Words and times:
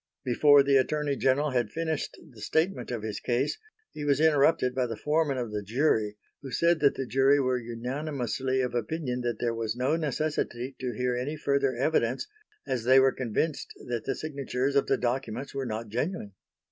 Before 0.25 0.63
the 0.63 0.77
Attorney 0.77 1.15
General 1.15 1.51
had 1.51 1.69
finished 1.69 2.17
the 2.33 2.41
statement 2.41 2.89
of 2.89 3.03
his 3.03 3.19
case, 3.19 3.59
he 3.93 4.03
was 4.03 4.19
interrupted 4.19 4.73
by 4.73 4.87
the 4.87 4.97
foreman 4.97 5.37
of 5.37 5.51
the 5.51 5.61
jury, 5.61 6.17
who 6.41 6.49
said 6.49 6.79
that 6.79 6.95
the 6.95 7.05
jury 7.05 7.39
were 7.39 7.59
unanimously 7.59 8.61
of 8.61 8.73
opinion 8.73 9.21
that 9.21 9.37
there 9.39 9.53
was 9.53 9.75
no 9.75 9.95
necessity 9.95 10.75
to 10.79 10.93
hear 10.97 11.15
any 11.15 11.37
further 11.37 11.75
evidence 11.75 12.27
as 12.65 12.83
they 12.83 12.99
were 12.99 13.11
convinced 13.11 13.73
that 13.89 14.05
the 14.05 14.15
signatures 14.15 14.75
of 14.75 14.87
the 14.87 14.97
documents 14.97 15.53
were 15.53 15.67
not 15.67 15.87
genuine. 15.87 16.31